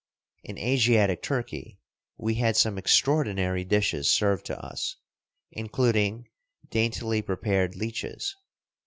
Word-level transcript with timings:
In 0.43 0.57
Asiatic 0.57 1.21
Turkey 1.21 1.79
we 2.17 2.33
had 2.33 2.57
some 2.57 2.79
extraordinary 2.79 3.63
dishes 3.63 4.11
served 4.11 4.47
to 4.47 4.59
us, 4.59 4.95
including 5.51 6.27
daintily 6.71 7.21
prepared 7.21 7.75
leeches. 7.75 8.35